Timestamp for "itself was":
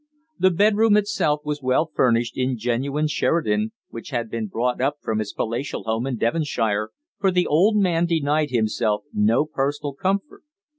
0.97-1.61